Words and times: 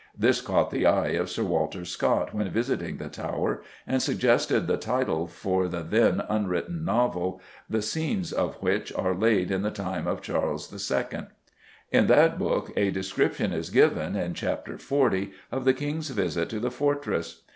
This 0.17 0.41
caught 0.41 0.71
the 0.71 0.87
eye 0.87 1.09
of 1.09 1.29
Sir 1.29 1.43
Walter 1.43 1.85
Scott 1.85 2.33
when 2.33 2.49
visiting 2.49 2.97
the 2.97 3.07
Tower, 3.07 3.61
and 3.85 4.01
suggested 4.01 4.65
the 4.65 4.75
title 4.75 5.27
for 5.27 5.67
the 5.67 5.83
then 5.83 6.23
unwritten 6.27 6.83
novel, 6.83 7.39
the 7.69 7.83
scenes 7.83 8.33
of 8.33 8.55
which 8.63 8.91
are 8.93 9.13
laid 9.13 9.51
in 9.51 9.61
the 9.61 9.69
time 9.69 10.07
of 10.07 10.23
Charles 10.23 10.73
II. 10.73 11.27
In 11.91 12.07
that 12.07 12.39
book 12.39 12.73
a 12.75 12.89
description 12.89 13.53
is 13.53 13.69
given, 13.69 14.15
in 14.15 14.33
chapter 14.33 14.75
xl, 14.75 15.07
of 15.51 15.65
the 15.65 15.73
King's 15.75 16.09
visit 16.09 16.49
to 16.49 16.59
the 16.59 16.71
fortress. 16.71 17.43